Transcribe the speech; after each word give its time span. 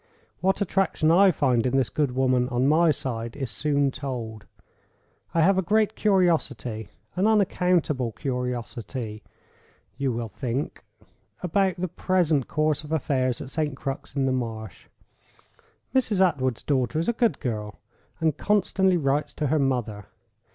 What 0.39 0.61
attraction 0.61 1.11
I 1.11 1.29
find 1.29 1.63
in 1.63 1.77
this 1.77 1.89
good 1.91 2.15
woman, 2.15 2.49
on 2.49 2.67
my 2.67 2.89
side, 2.89 3.35
is 3.37 3.51
soon 3.51 3.91
told. 3.91 4.47
I 5.35 5.41
have 5.41 5.59
a 5.59 5.61
great 5.61 5.95
curiosity—an 5.95 7.27
unaccountable 7.27 8.11
curiosity, 8.11 9.21
you 9.97 10.11
will 10.11 10.29
think—about 10.29 11.75
the 11.79 11.87
present 11.87 12.47
course 12.47 12.83
of 12.83 12.89
household 12.89 13.01
affairs 13.03 13.41
at 13.41 13.51
St. 13.51 13.77
Crux 13.77 14.15
in 14.15 14.25
the 14.25 14.31
Marsh. 14.31 14.87
Mrs. 15.93 16.19
Attwood's 16.19 16.63
daughter 16.63 16.97
is 16.97 17.07
a 17.07 17.13
good 17.13 17.39
girl, 17.39 17.77
and 18.19 18.35
constantly 18.35 18.97
writes 18.97 19.35
to 19.35 19.45
her 19.53 19.59
mother. 19.59 20.07